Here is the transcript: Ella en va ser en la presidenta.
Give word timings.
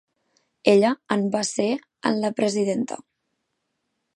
Ella 0.71 0.93
en 1.17 1.27
va 1.35 1.41
ser 1.49 1.67
en 2.11 2.17
la 2.25 2.33
presidenta. 2.41 2.99